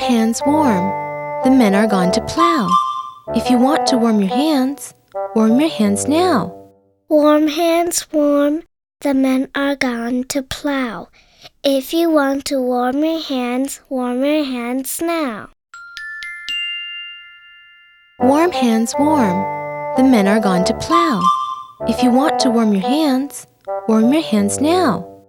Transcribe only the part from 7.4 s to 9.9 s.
hands, warm. The men are